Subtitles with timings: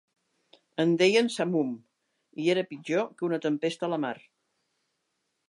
[0.83, 1.75] En deien samum
[2.45, 4.17] i era pitjor que una tempesta a la mar.